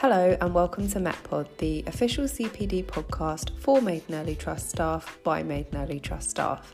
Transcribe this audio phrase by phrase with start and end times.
[0.00, 5.42] Hello, and welcome to MetPod, the official CPD podcast for Maiden Erlegh Trust staff by
[5.42, 6.72] Maiden Erlegh Trust staff.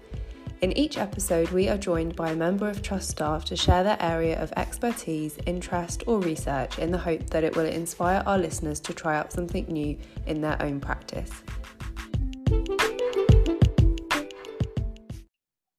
[0.61, 3.97] In each episode, we are joined by a member of Trust staff to share their
[3.99, 8.79] area of expertise, interest, or research in the hope that it will inspire our listeners
[8.81, 9.97] to try out something new
[10.27, 11.31] in their own practice.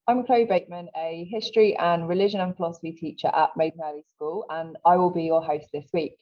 [0.07, 4.77] I'm Chloe Bateman, a history and religion and philosophy teacher at Maiden Erlegh School, and
[4.83, 6.15] I will be your host this week.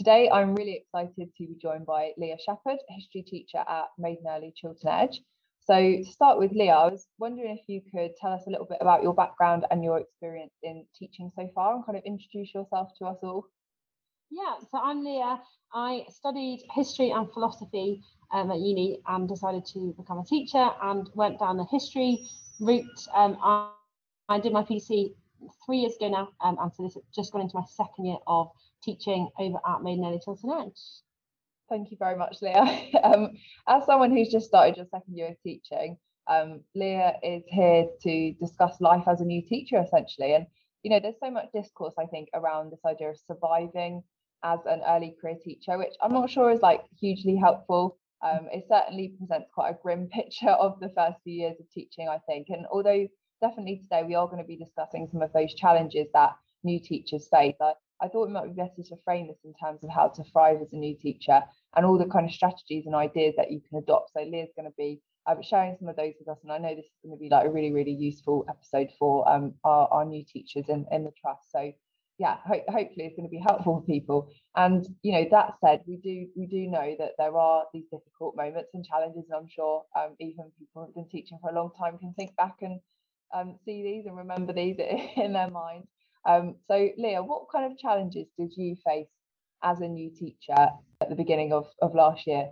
[0.00, 4.54] Today, I'm really excited to be joined by Leah Shepherd, history teacher at Maiden Erlegh
[4.56, 5.20] Chiltern Edge.
[5.60, 8.64] So, to start with, Leah, I was wondering if you could tell us a little
[8.64, 12.54] bit about your background and your experience in teaching so far and kind of introduce
[12.54, 13.44] yourself to us all.
[14.30, 15.38] Yeah, so I'm Leah.
[15.74, 18.00] I studied history and philosophy
[18.32, 22.26] um, at uni and decided to become a teacher and went down the history
[22.58, 23.06] route.
[23.14, 23.70] Um, I,
[24.30, 25.12] I, did my PC
[25.66, 28.16] three years ago now, um, and so this has just gone into my second year
[28.26, 28.50] of
[28.82, 30.80] teaching over at Maiden Erlegh Chiltern Edge.
[31.68, 32.88] Thank you very much, Leah.
[33.02, 33.30] um,
[33.68, 35.96] as someone who's just started your second year of teaching,
[36.26, 40.34] um, Leah is here to discuss life as a new teacher, essentially.
[40.34, 40.46] And
[40.82, 44.02] you know, there's so much discourse, I think, around this idea of surviving
[44.42, 47.98] as an early career teacher, which I'm not sure is like hugely helpful.
[48.22, 52.08] Um, it certainly presents quite a grim picture of the first few years of teaching,
[52.08, 52.48] I think.
[52.48, 53.06] And although
[53.40, 57.28] definitely today we are going to be discussing some of those challenges that new teachers
[57.28, 60.08] face, I, I thought it might be better to frame this in terms of how
[60.08, 61.42] to thrive as a new teacher
[61.76, 64.12] and all the kind of strategies and ideas that you can adopt.
[64.12, 66.74] So Leah's going to be um, sharing some of those with us, and I know
[66.74, 70.04] this is going to be like a really, really useful episode for um, our, our
[70.04, 71.50] new teachers in, in the trust.
[71.52, 71.72] So
[72.18, 74.30] yeah, ho- hopefully it's going to be helpful for people.
[74.56, 78.36] And you know, that said, we do we do know that there are these difficult
[78.36, 81.70] moments and challenges, and I'm sure um, even people who've been teaching for a long
[81.78, 82.80] time can think back and
[83.34, 84.76] um, see these and remember these
[85.16, 85.84] in their mind.
[86.28, 89.08] Um, so, Leah, what kind of challenges did you face
[89.62, 90.52] as a new teacher
[91.00, 92.48] at the beginning of, of last year?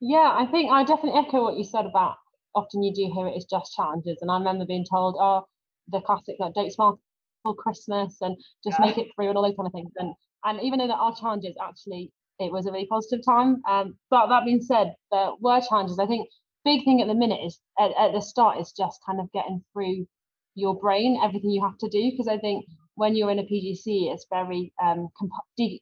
[0.00, 2.16] Yeah, I think I definitely echo what you said about
[2.56, 4.18] often you do hear it as just challenges.
[4.22, 5.46] And I remember being told, oh,
[5.88, 6.98] the classic, like, don't smile
[7.44, 8.86] for Christmas and just yeah.
[8.86, 9.92] make it through and all those kind of things.
[9.96, 10.14] And
[10.44, 13.62] and even though there are challenges, actually it was a really positive time.
[13.68, 15.98] Um, but that being said, there were challenges.
[15.98, 16.28] I think
[16.64, 19.62] big thing at the minute is at, at the start is just kind of getting
[19.72, 20.06] through
[20.54, 22.64] your brain everything you have to do because I think
[22.96, 25.32] when you're in a PGC, it's very um, comp-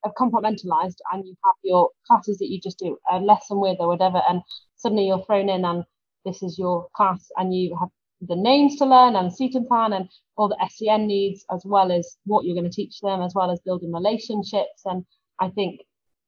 [0.05, 3.89] uh, compartmentalized, and you have your classes that you just do a lesson with or
[3.89, 4.43] whatever, and
[4.77, 5.85] suddenly you're thrown in, and
[6.25, 7.89] this is your class, and you have
[8.21, 12.17] the names to learn and seating plan and all the SEN needs, as well as
[12.25, 14.83] what you're going to teach them, as well as building relationships.
[14.85, 15.05] And
[15.41, 15.81] I think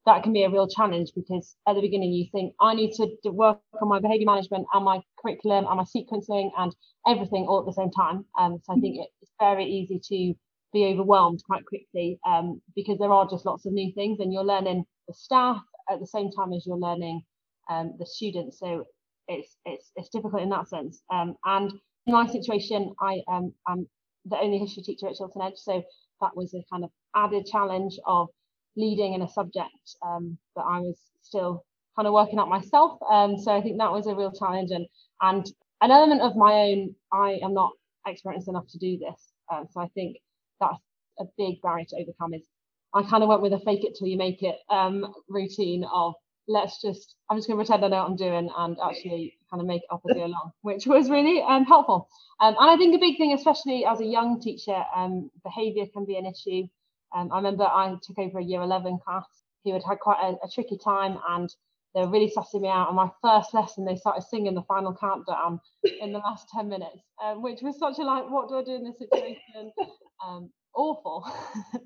[0.04, 3.30] that can be a real challenge because at the beginning you think I need to
[3.30, 6.74] work on my behavior management and my curriculum and my sequencing and
[7.08, 8.24] everything all at the same time.
[8.38, 10.34] Um, so I think it's very easy to
[10.72, 14.44] be overwhelmed quite quickly um, because there are just lots of new things and you're
[14.44, 15.60] learning the staff
[15.91, 17.22] at the same time as you're learning
[17.71, 18.59] um, the students.
[18.59, 18.84] So
[19.28, 21.03] it's it's it's difficult in that sense.
[21.12, 21.72] Um, and
[22.06, 23.87] in my situation, I um, am
[24.25, 25.82] the only history teacher at Chiltern Edge, so
[26.21, 28.28] that was a kind of added challenge of
[28.77, 31.65] leading in a subject um, that I was still
[31.97, 32.98] kind of working out myself.
[33.10, 34.87] Um, so I think that was a real challenge and
[35.22, 35.47] and
[35.81, 36.94] an element of my own.
[37.12, 37.72] I am not
[38.06, 39.33] experienced enough to do this,
[39.72, 40.16] so I think
[40.61, 40.81] that's
[41.19, 42.34] a big barrier to overcome.
[42.34, 42.47] Is
[42.94, 46.15] I kind of went with a fake it till you make it um, routine of
[46.49, 49.61] let's just I'm just going to pretend I know what I'm doing and actually kind
[49.61, 52.09] of make it up as go along, which was really um, helpful.
[52.41, 56.05] Um, and I think a big thing, especially as a young teacher, um, behaviour can
[56.05, 56.66] be an issue.
[57.15, 59.27] Um, I remember I took over a year 11 class
[59.65, 61.53] who had had quite a, a tricky time and
[61.97, 62.89] they were really sussing me out.
[62.89, 65.59] On my first lesson, they started singing the final countdown
[66.01, 68.75] in the last 10 minutes, um, which was such a like, what do I do
[68.75, 69.73] in this situation?
[70.27, 71.31] Um, awful.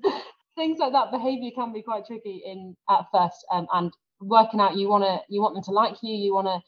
[0.55, 3.91] Things like that behaviour can be quite tricky in at first, and
[4.21, 6.59] working out you want to you want them to like you you want to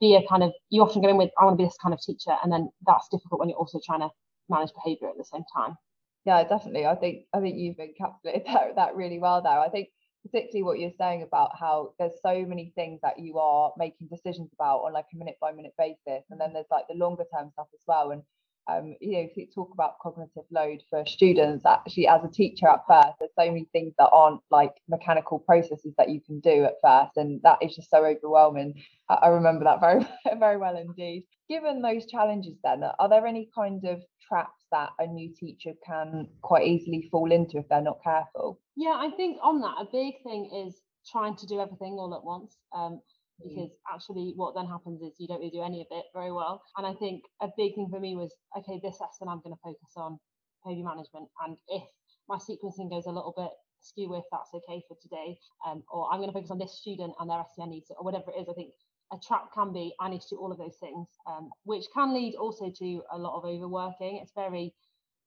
[0.00, 1.92] be a kind of you often go in with i want to be this kind
[1.92, 4.10] of teacher and then that's difficult when you're also trying to
[4.48, 5.76] manage behavior at the same time
[6.24, 9.88] yeah definitely i think i think you've encapsulated that, that really well there i think
[10.22, 14.50] particularly what you're saying about how there's so many things that you are making decisions
[14.54, 17.50] about on like a minute by minute basis and then there's like the longer term
[17.52, 18.22] stuff as well and
[18.68, 22.68] um, you know, if you talk about cognitive load for students, actually, as a teacher
[22.68, 26.64] at first, there's so many things that aren't like mechanical processes that you can do
[26.64, 28.74] at first, and that is just so overwhelming.
[29.08, 30.06] I, I remember that very,
[30.38, 31.24] very well indeed.
[31.48, 36.26] Given those challenges, then, are there any kind of traps that a new teacher can
[36.42, 38.58] quite easily fall into if they're not careful?
[38.76, 40.80] Yeah, I think on that, a big thing is
[41.10, 42.56] trying to do everything all at once.
[42.74, 43.00] Um,
[43.40, 43.48] Mm.
[43.48, 46.62] because actually what then happens is you don't really do any of it very well.
[46.76, 49.60] And I think a big thing for me was, okay, this lesson I'm going to
[49.64, 50.18] focus on
[50.64, 51.28] behavior management.
[51.44, 51.82] And if
[52.28, 55.36] my sequencing goes a little bit skew if that's okay for today,
[55.66, 58.30] um, or I'm going to focus on this student and their SEN needs, or whatever
[58.30, 58.48] it is.
[58.48, 58.70] I think
[59.12, 62.14] a trap can be I need to do all of those things, um, which can
[62.14, 64.18] lead also to a lot of overworking.
[64.22, 64.74] It's very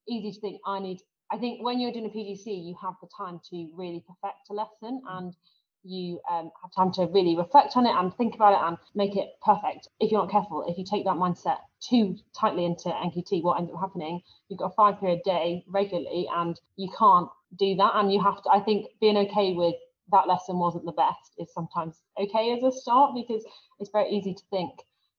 [0.07, 1.01] easy to think I need.
[1.31, 4.53] I think when you're doing a PGC, you have the time to really perfect a
[4.53, 5.35] lesson and
[5.85, 9.15] you um, have time to really reflect on it and think about it and make
[9.15, 9.87] it perfect.
[9.99, 13.71] If you're not careful, if you take that mindset too tightly into NQT, what ends
[13.71, 17.91] up happening, you've got a five period day regularly and you can't do that.
[17.95, 19.75] And you have to, I think, being okay with
[20.11, 23.43] that lesson wasn't the best is sometimes okay as a start because
[23.79, 24.71] it's very easy to think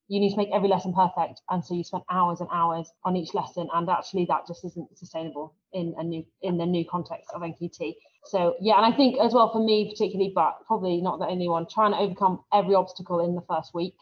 [0.09, 3.17] you need to make every lesson perfect and so you spend hours and hours on
[3.17, 7.31] each lesson and actually that just isn't sustainable in a new in the new context
[7.35, 7.95] of nqt
[8.25, 11.49] so yeah and i think as well for me particularly but probably not the only
[11.49, 13.95] one trying to overcome every obstacle in the first week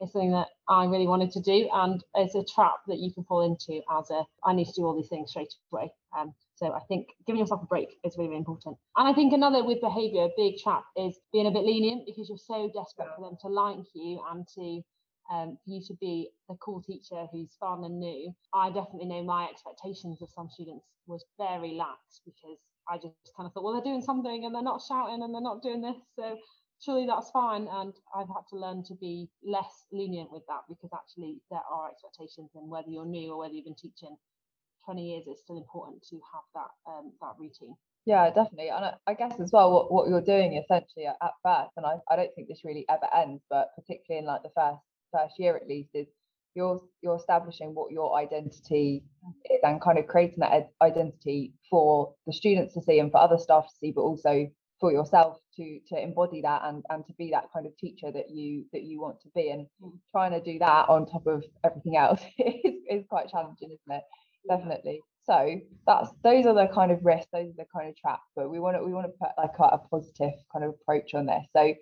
[0.00, 3.24] is something that i really wanted to do and it's a trap that you can
[3.24, 6.72] fall into as a i need to do all these things straight away um, so
[6.72, 8.76] I think giving yourself a break is really, really important.
[8.96, 12.28] And I think another with behaviour, a big trap is being a bit lenient because
[12.28, 14.82] you're so desperate for them to like you and to
[15.30, 19.22] um, for you to be the cool teacher who's fun and new, I definitely know
[19.22, 23.74] my expectations of some students was very lax because I just kind of thought, well,
[23.74, 25.96] they're doing something and they're not shouting and they're not doing this.
[26.16, 26.38] So
[26.80, 27.68] surely that's fine.
[27.70, 31.90] And I've had to learn to be less lenient with that because actually there are
[31.90, 34.16] expectations and whether you're new or whether you've been teaching
[34.84, 37.74] 20 years, it's still important to have that um, that routine.
[38.06, 38.70] Yeah, definitely.
[38.70, 41.96] And I, guess as well, what, what you're doing essentially at, at first, and I,
[42.10, 44.80] I don't think this really ever ends, but particularly in like the first
[45.12, 46.06] first year at least is
[46.54, 49.04] you're you're establishing what your identity
[49.50, 53.38] is and kind of creating that identity for the students to see and for other
[53.38, 54.46] staff to see but also
[54.80, 58.30] for yourself to to embody that and and to be that kind of teacher that
[58.30, 59.50] you that you want to be.
[59.50, 59.92] And mm.
[60.10, 64.04] trying to do that on top of everything else is, is quite challenging isn't it?
[64.48, 65.00] Definitely.
[65.24, 68.50] So that's those are the kind of risks those are the kind of traps but
[68.50, 71.26] we want to we want to put like a, a positive kind of approach on
[71.26, 71.44] this.
[71.54, 71.74] So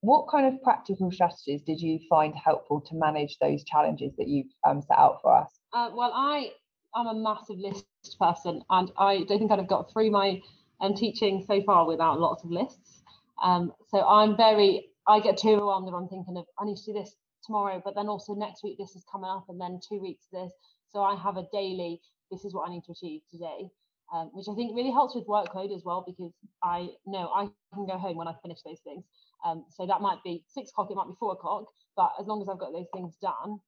[0.00, 4.46] what kind of practical strategies did you find helpful to manage those challenges that you've
[4.66, 5.50] um, set out for us?
[5.72, 6.52] Uh, well, I
[6.94, 7.86] I am a massive list
[8.18, 10.40] person, and I don't think I'd have got through my
[10.80, 13.02] um, teaching so far without lots of lists.
[13.42, 16.84] Um, so I'm very, I get too overwhelmed if I'm thinking of I need to
[16.84, 17.14] do this
[17.44, 20.52] tomorrow, but then also next week this is coming up, and then two weeks this.
[20.88, 22.00] So I have a daily.
[22.30, 23.68] This is what I need to achieve today.
[24.14, 26.32] Um, which I think really helps with workload as well because
[26.62, 29.04] I know I can go home when I finish those things.
[29.44, 31.64] Um, so that might be six o'clock, it might be four o'clock,
[31.96, 33.58] but as long as I've got those things done,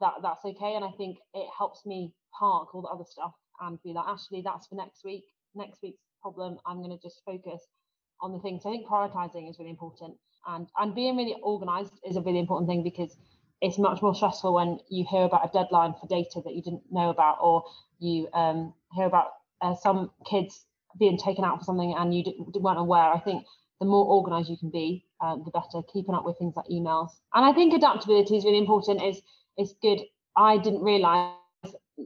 [0.00, 0.74] that that's okay.
[0.74, 4.42] And I think it helps me park all the other stuff and be like, actually,
[4.42, 5.24] that's for next week.
[5.54, 7.60] Next week's problem, I'm going to just focus
[8.20, 8.62] on the things.
[8.62, 10.14] So I think prioritizing is really important,
[10.46, 13.16] and and being really organized is a really important thing because
[13.60, 16.82] it's much more stressful when you hear about a deadline for data that you didn't
[16.90, 17.62] know about, or
[17.98, 19.28] you um, hear about
[19.60, 20.64] uh, some kids
[20.98, 23.12] being taken out for something and you didn't, weren't aware.
[23.12, 23.44] I think
[23.80, 25.82] the more organized you can be, um, the better.
[25.92, 29.02] Keeping up with things like emails, and I think adaptability is really important.
[29.02, 29.20] is
[29.58, 30.00] is good.
[30.36, 31.34] I didn't realise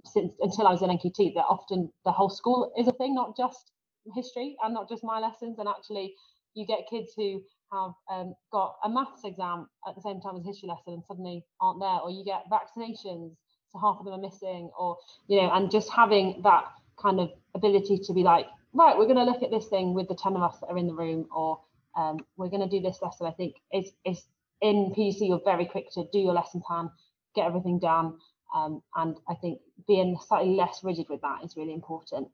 [0.05, 3.37] since until I was in NQT that often the whole school is a thing, not
[3.37, 3.71] just
[4.15, 5.59] history and not just my lessons.
[5.59, 6.15] And actually,
[6.55, 7.43] you get kids who
[7.73, 11.45] have um, got a maths exam at the same time as history lesson and suddenly
[11.61, 13.37] aren't there, or you get vaccinations,
[13.71, 14.97] so half of them are missing, or
[15.27, 16.65] you know, and just having that
[17.01, 20.09] kind of ability to be like, right, we're going to look at this thing with
[20.09, 21.61] the 10 of us that are in the room, or
[21.97, 23.27] um, we're going to do this lesson.
[23.27, 24.27] I think it's, it's
[24.61, 26.91] in PGC, you're very quick to do your lesson plan,
[27.35, 28.19] get everything done.
[28.55, 32.29] Um, and I think being slightly less rigid with that is really important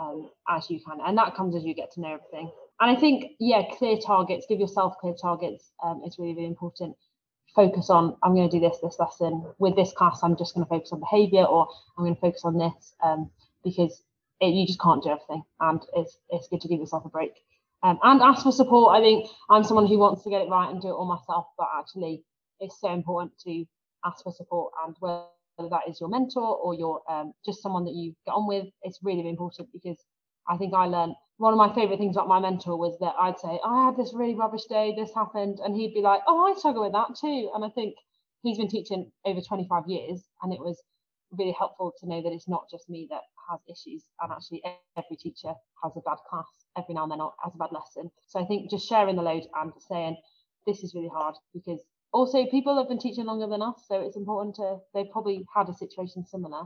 [0.00, 0.98] um, as you can.
[1.04, 2.50] And that comes as you get to know everything.
[2.80, 6.96] And I think, yeah, clear targets, give yourself clear targets um, is really, really important.
[7.54, 9.44] Focus on, I'm going to do this, this lesson.
[9.58, 12.42] With this class, I'm just going to focus on behavior or I'm going to focus
[12.44, 13.30] on this um,
[13.62, 14.02] because
[14.40, 17.32] it, you just can't do everything, and it's it's good to give yourself a break.
[17.82, 18.96] Um, and ask for support.
[18.96, 21.46] I think I'm someone who wants to get it right and do it all myself,
[21.58, 22.24] but actually,
[22.58, 23.64] it's so important to
[24.04, 24.96] ask for support, and
[25.60, 28.66] whether that is your mentor or your um, just someone that you get on with,
[28.82, 29.98] it's really, important because
[30.48, 33.38] I think I learned one of my favorite things about my mentor was that I'd
[33.38, 36.58] say, I had this really rubbish day, this happened, and he'd be like, Oh, I
[36.58, 37.50] struggle with that too.
[37.54, 37.94] And I think
[38.42, 40.82] he's been teaching over 25 years, and it was
[41.32, 44.62] really helpful to know that it's not just me that has issues and actually
[44.96, 45.52] every teacher
[45.82, 48.44] has a bad class every now and then or has a bad lesson so i
[48.44, 50.16] think just sharing the load and saying
[50.66, 51.80] this is really hard because
[52.12, 55.68] also people have been teaching longer than us so it's important to they've probably had
[55.68, 56.64] a situation similar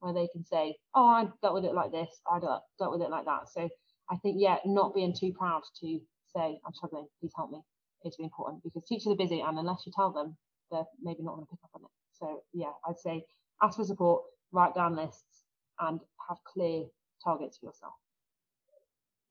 [0.00, 3.10] where they can say oh i dealt with it like this i dealt, with it
[3.10, 3.68] like that so
[4.10, 6.00] i think yeah not being too proud to
[6.34, 7.60] say i'm struggling please help me
[8.04, 10.36] is really important because teachers are busy and unless you tell them
[10.70, 13.24] they're maybe not going to pick up on it so yeah i'd say
[13.62, 14.22] ask for support
[14.52, 15.44] write down lists
[15.80, 16.84] and have clear
[17.24, 17.94] targets for yourself.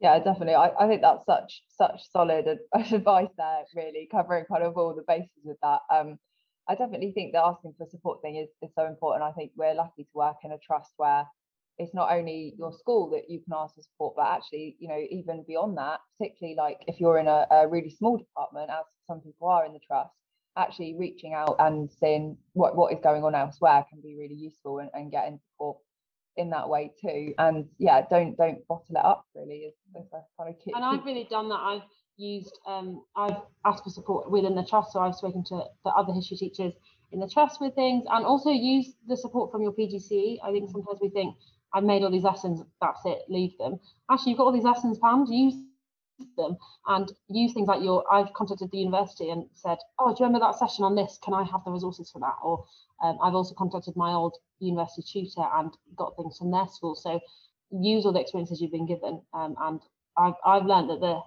[0.01, 0.55] Yeah, definitely.
[0.55, 5.03] I, I think that's such such solid advice there, really covering kind of all the
[5.07, 5.81] bases of that.
[5.95, 6.17] Um,
[6.67, 9.23] I definitely think the asking for support thing is, is so important.
[9.23, 11.25] I think we're lucky to work in a trust where
[11.77, 14.99] it's not only your school that you can ask for support, but actually, you know,
[15.09, 19.21] even beyond that, particularly like if you're in a, a really small department, as some
[19.21, 20.13] people are in the trust,
[20.57, 24.79] actually reaching out and seeing what, what is going on elsewhere can be really useful
[24.79, 25.77] and, and getting support
[26.37, 27.33] in that way too.
[27.37, 30.75] And yeah, don't don't bottle it up really kind of.
[30.75, 31.59] And I've really done that.
[31.59, 31.81] I've
[32.17, 34.93] used um I've asked for support within the trust.
[34.93, 36.73] So I've spoken to the other history teachers
[37.11, 40.37] in the trust with things and also use the support from your PGCE.
[40.43, 41.35] I think sometimes we think
[41.73, 43.79] I've made all these lessons, that's it, leave them.
[44.09, 45.55] Actually, you've got all these lessons planned, use
[46.37, 50.25] them and use things like your I've contacted the university and said, oh, do you
[50.25, 51.19] remember that session on this?
[51.23, 52.35] Can I have the resources for that?
[52.43, 52.65] Or
[53.03, 56.95] um, I've also contacted my old university tutor and got things from their school.
[56.95, 57.19] So
[57.71, 59.21] use all the experiences you've been given.
[59.33, 59.79] Um, and
[60.17, 61.21] I've, I've learned that the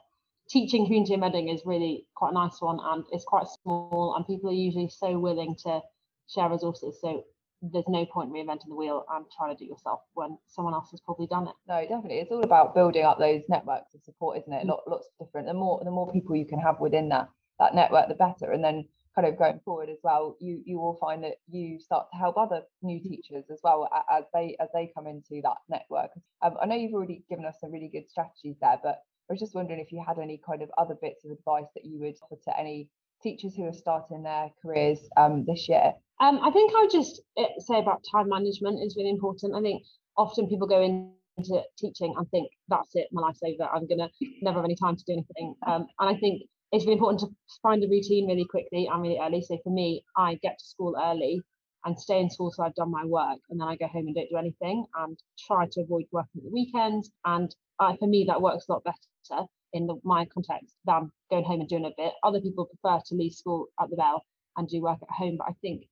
[0.49, 4.27] teaching community in Reading is really quite a nice one and it's quite small and
[4.27, 5.81] people are usually so willing to
[6.29, 6.99] share resources.
[7.01, 7.25] So
[7.73, 10.90] there's no point reinventing the wheel and trying to do it yourself when someone else
[10.90, 11.54] has probably done it.
[11.68, 12.18] No, definitely.
[12.18, 14.66] It's all about building up those networks of support, isn't it?
[14.66, 14.78] Mm.
[14.87, 15.47] lots of different.
[15.47, 17.28] The more the more people you can have within that
[17.59, 18.52] that network, the better.
[18.52, 22.06] And then kind of going forward as well, you you will find that you start
[22.12, 26.11] to help other new teachers as well as they as they come into that network.
[26.42, 29.40] Um, I know you've already given us some really good strategies there, but I was
[29.40, 32.16] just wondering if you had any kind of other bits of advice that you would
[32.23, 32.88] offer to any
[33.25, 35.95] teachers who are starting their careers um, this year?
[36.21, 39.54] Um, I think I would just eh, say about time management is really important.
[39.54, 39.83] I think
[40.16, 43.69] often people go into teaching and think that's it, my life's over.
[43.69, 44.11] I'm gonna
[44.43, 45.54] never have any time to do anything.
[45.66, 47.28] Um, and I think it's really important to
[47.62, 49.43] find a routine really quickly and really early.
[49.43, 51.40] So for me, I get to school early
[51.85, 54.14] and stay in school so I've done my work, and then I go home and
[54.14, 57.11] don't do anything and try to avoid working at the weekends.
[57.25, 61.45] And uh, for me, that works a lot better in the, my context than going
[61.45, 62.12] home and doing a bit.
[62.23, 64.25] Other people prefer to leave school at the bell
[64.57, 65.83] and do work at home, but I think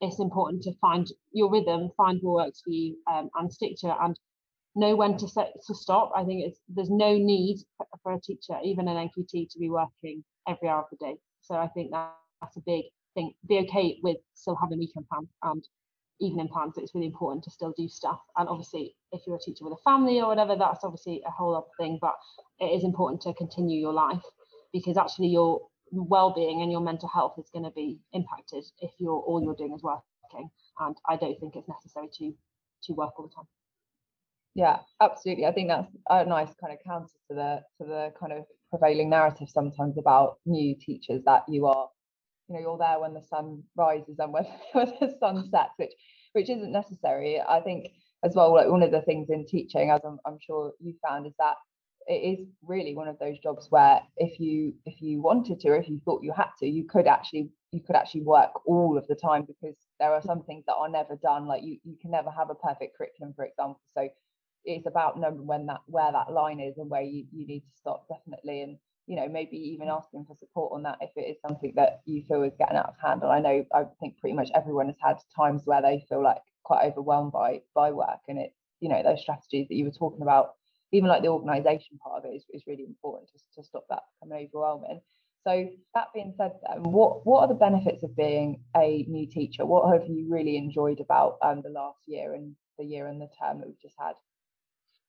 [0.00, 3.88] it's important to find your rhythm, find what works for you, um, and stick to
[3.88, 4.18] it, and
[4.74, 6.12] know when to set to stop.
[6.16, 7.58] I think it's there's no need
[8.02, 11.16] for a teacher, even an NQT, to be working every hour of the day.
[11.40, 12.84] So I think that, that's a big
[13.14, 13.32] thing.
[13.46, 15.64] Be okay with still having weekend plans and
[16.20, 16.74] evening plans.
[16.76, 18.20] It's really important to still do stuff.
[18.36, 21.56] And obviously, if you're a teacher with a family or whatever, that's obviously a whole
[21.56, 21.98] other thing.
[22.00, 22.14] But
[22.58, 24.22] it is important to continue your life
[24.72, 25.60] because actually your
[25.92, 29.74] well-being and your mental health is going to be impacted if you're all you're doing
[29.74, 30.50] is working.
[30.78, 32.32] And I don't think it's necessary to
[32.84, 33.46] to work all the time.
[34.54, 35.46] Yeah, absolutely.
[35.46, 39.10] I think that's a nice kind of counter to the to the kind of prevailing
[39.10, 41.88] narrative sometimes about new teachers that you are
[42.50, 45.92] you know you're there when the sun rises and when, when the sun sets which
[46.32, 47.40] which isn't necessary.
[47.40, 47.86] I think
[48.24, 51.26] as well like one of the things in teaching as i'm, I'm sure you found
[51.26, 51.54] is that
[52.06, 55.76] it is really one of those jobs where if you if you wanted to or
[55.76, 59.06] if you thought you had to you could actually you could actually work all of
[59.06, 61.46] the time because there are some things that are never done.
[61.46, 63.80] Like you you can never have a perfect curriculum for example.
[63.96, 64.08] So
[64.64, 67.76] it's about knowing when that where that line is and where you, you need to
[67.78, 68.62] stop definitely.
[68.62, 68.78] And
[69.10, 72.22] you know maybe even asking for support on that if it is something that you
[72.28, 73.22] feel is getting out of hand.
[73.22, 76.38] And i know i think pretty much everyone has had times where they feel like
[76.62, 78.20] quite overwhelmed by by work.
[78.28, 80.54] And it's you know those strategies that you were talking about
[80.92, 84.02] even like the organization part of it is, is really important to, to stop that
[84.20, 85.00] becoming overwhelming.
[85.44, 89.66] So that being said then, what what are the benefits of being a new teacher?
[89.66, 93.28] What have you really enjoyed about um, the last year and the year and the
[93.42, 94.14] term that we've just had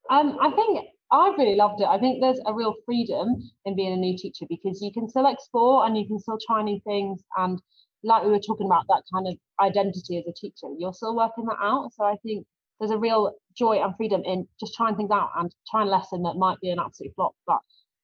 [0.09, 1.87] um, I think I really loved it.
[1.87, 5.27] I think there's a real freedom in being a new teacher because you can still
[5.27, 7.21] explore and you can still try new things.
[7.37, 7.61] And
[8.03, 11.45] like we were talking about, that kind of identity as a teacher, you're still working
[11.45, 11.91] that out.
[11.93, 12.45] So I think
[12.79, 16.23] there's a real joy and freedom in just trying things out and trying a lesson
[16.23, 17.59] that might be an absolute flop, but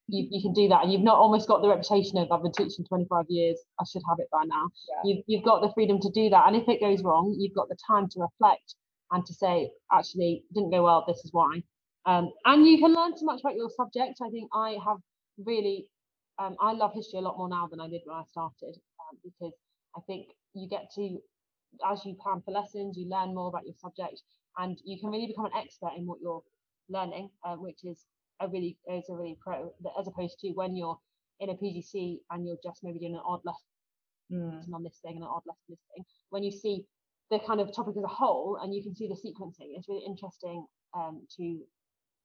[0.08, 0.84] you, you can do that.
[0.84, 4.04] And you've not almost got the reputation of I've been teaching 25 years, I should
[4.08, 4.70] have it by now.
[4.90, 4.96] Yeah.
[5.06, 6.48] You've, you've got the freedom to do that.
[6.48, 8.76] And if it goes wrong, you've got the time to reflect
[9.12, 11.64] and to say, actually, didn't go well, this is why.
[12.08, 14.20] Um, and you can learn so much about your subject.
[14.26, 14.98] I think I have
[15.46, 15.88] really,
[16.40, 19.20] um, I love history a lot more now than I did when I started um,
[19.24, 19.54] because
[19.96, 21.20] I think you get to,
[21.86, 24.22] as you plan for lessons, you learn more about your subject
[24.58, 26.42] and you can really become an expert in what you're
[26.90, 28.06] learning, uh, which is
[28.40, 30.98] a really is a really pro as opposed to when you're
[31.42, 33.68] in a PGC and you're just maybe doing an odd lesson
[34.32, 34.74] mm.
[34.74, 36.06] on this thing and an odd lesson this thing.
[36.30, 36.86] When you see
[37.32, 40.06] the kind of topic as a whole and you can see the sequencing, it's really
[40.08, 41.60] interesting um, to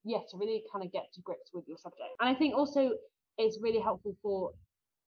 [0.05, 2.11] yeah, to really kind of get to grips with your subject.
[2.21, 2.91] And I think also
[3.39, 4.53] it's really helpful for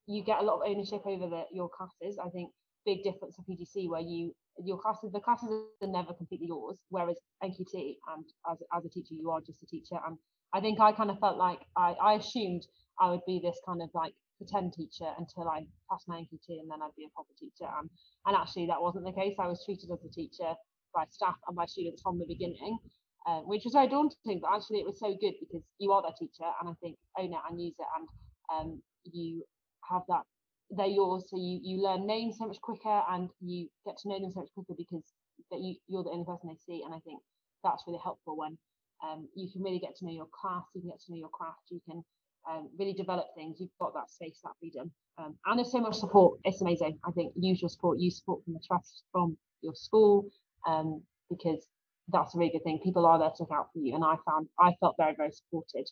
[0.07, 2.17] you get a lot of ownership over the, your classes.
[2.23, 2.51] I think
[2.85, 4.31] big difference for PGC where you
[4.63, 5.49] your classes the classes
[5.81, 9.65] are never completely yours, whereas NQT and as as a teacher you are just a
[9.65, 10.17] teacher and
[10.53, 12.65] I think I kind of felt like I, I assumed
[12.99, 16.71] I would be this kind of like pretend teacher until I passed my NQT and
[16.71, 17.67] then I'd be a proper teacher.
[17.67, 17.89] Um,
[18.25, 19.35] and actually that wasn't the case.
[19.39, 20.55] I was treated as a teacher
[20.93, 22.77] by staff and by students from the beginning,
[23.25, 26.15] uh, which was very daunting, but actually it was so good because you are their
[26.17, 28.07] teacher and I think own it and use it and
[28.53, 29.43] um, you
[29.89, 30.23] have that
[30.71, 31.25] they're yours.
[31.29, 34.41] So you you learn names so much quicker and you get to know them so
[34.41, 35.03] much quicker because
[35.51, 36.81] that you you're the only person they see.
[36.83, 37.21] And I think
[37.63, 38.57] that's really helpful when
[39.03, 41.29] um, you can really get to know your class you can get to know your
[41.29, 42.03] craft you can
[42.49, 43.57] um, really develop things.
[43.59, 44.91] You've got that space that freedom.
[45.17, 46.39] Um, and there's so much support.
[46.43, 46.99] It's amazing.
[47.05, 50.27] I think use your support use support from the trust from your school
[50.67, 51.67] um, because
[52.09, 54.15] that's a really good thing people are there to look out for you and I
[54.25, 55.89] found I felt very very supported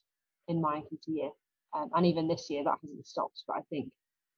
[0.48, 1.30] in my NQT year
[1.76, 3.92] um, and even this year that hasn't stopped but I think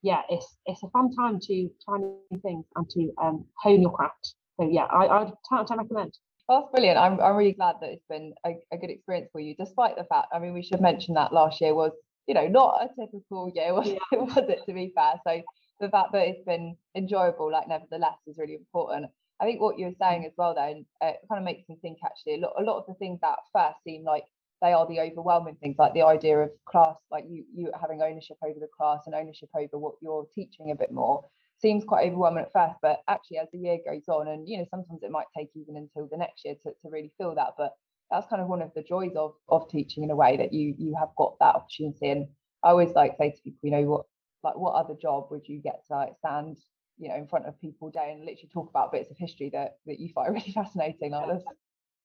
[0.06, 3.92] yeah, it's it's a fun time to try new things and to um, hone your
[3.92, 4.36] craft.
[4.60, 6.14] So yeah, I I would recommend.
[6.48, 7.00] That's brilliant.
[7.00, 10.04] I'm I'm really glad that it's been a, a good experience for you, despite the
[10.04, 10.28] fact.
[10.32, 11.92] I mean, we should mention that last year was,
[12.28, 13.98] you know, not a typical year, was, yeah.
[14.12, 14.62] was it?
[14.68, 15.42] To be fair, so
[15.80, 19.08] the fact that it's been enjoyable, like nevertheless, is really important.
[19.40, 22.00] I think what you were saying as well, then, uh, kind of makes me think
[22.06, 24.24] actually a lot, a lot of the things that first seem like
[24.62, 28.38] they are the overwhelming things like the idea of class like you you having ownership
[28.44, 31.24] over the class and ownership over what you're teaching a bit more
[31.62, 34.66] seems quite overwhelming at first but actually as the year goes on and you know
[34.70, 37.74] sometimes it might take even until the next year to, to really feel that but
[38.12, 40.74] that's kind of one of the joys of of teaching in a way that you
[40.78, 42.28] you have got that opportunity and
[42.64, 44.06] i always like say to people you know what
[44.44, 46.58] like what other job would you get to like stand
[46.98, 49.78] you know in front of people day and literally talk about bits of history that
[49.86, 51.44] that you find really fascinating like this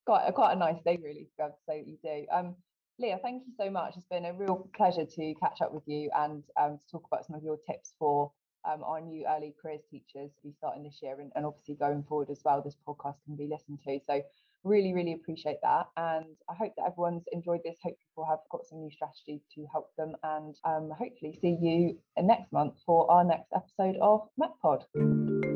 [0.07, 2.27] quite a quite a nice thing really to be able to say that you do.
[2.33, 2.57] Um,
[2.99, 3.97] Leah, thank you so much.
[3.97, 7.25] It's been a real pleasure to catch up with you and um, to talk about
[7.25, 8.31] some of your tips for
[8.71, 12.03] um, our new early careers teachers to be starting this year and, and, obviously going
[12.03, 12.61] forward as well.
[12.61, 13.99] This podcast can be listened to.
[14.07, 14.21] So
[14.65, 15.87] really, really appreciate that.
[15.97, 17.77] And I hope that everyone's enjoyed this.
[17.83, 21.99] Hope people have got some new strategies to help them and um, hopefully see you
[22.21, 25.50] next month for our next episode of MetPod.